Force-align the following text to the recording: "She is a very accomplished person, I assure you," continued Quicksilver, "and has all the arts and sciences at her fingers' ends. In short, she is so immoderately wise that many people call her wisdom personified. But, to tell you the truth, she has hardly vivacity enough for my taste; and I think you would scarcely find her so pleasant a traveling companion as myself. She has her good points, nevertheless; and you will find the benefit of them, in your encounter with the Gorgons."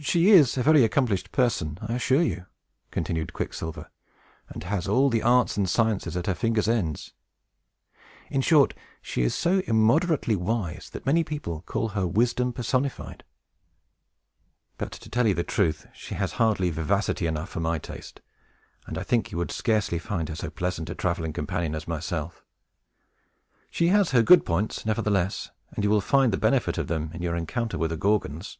"She 0.00 0.30
is 0.30 0.56
a 0.56 0.62
very 0.62 0.84
accomplished 0.84 1.32
person, 1.32 1.76
I 1.82 1.96
assure 1.96 2.22
you," 2.22 2.46
continued 2.90 3.34
Quicksilver, 3.34 3.90
"and 4.48 4.64
has 4.64 4.88
all 4.88 5.10
the 5.10 5.22
arts 5.22 5.58
and 5.58 5.68
sciences 5.68 6.16
at 6.16 6.26
her 6.26 6.34
fingers' 6.34 6.66
ends. 6.66 7.12
In 8.30 8.40
short, 8.40 8.72
she 9.02 9.20
is 9.20 9.34
so 9.34 9.60
immoderately 9.66 10.34
wise 10.34 10.88
that 10.94 11.04
many 11.04 11.22
people 11.24 11.60
call 11.66 11.88
her 11.88 12.06
wisdom 12.06 12.54
personified. 12.54 13.22
But, 14.78 14.92
to 14.92 15.10
tell 15.10 15.26
you 15.26 15.34
the 15.34 15.44
truth, 15.44 15.86
she 15.92 16.14
has 16.14 16.32
hardly 16.32 16.70
vivacity 16.70 17.26
enough 17.26 17.50
for 17.50 17.60
my 17.60 17.78
taste; 17.78 18.22
and 18.86 18.96
I 18.96 19.02
think 19.02 19.30
you 19.30 19.36
would 19.36 19.52
scarcely 19.52 19.98
find 19.98 20.30
her 20.30 20.34
so 20.36 20.48
pleasant 20.48 20.88
a 20.88 20.94
traveling 20.94 21.34
companion 21.34 21.74
as 21.74 21.86
myself. 21.86 22.42
She 23.70 23.88
has 23.88 24.12
her 24.12 24.22
good 24.22 24.46
points, 24.46 24.86
nevertheless; 24.86 25.50
and 25.72 25.84
you 25.84 25.90
will 25.90 26.00
find 26.00 26.32
the 26.32 26.38
benefit 26.38 26.78
of 26.78 26.86
them, 26.86 27.10
in 27.12 27.20
your 27.20 27.36
encounter 27.36 27.76
with 27.76 27.90
the 27.90 27.98
Gorgons." 27.98 28.56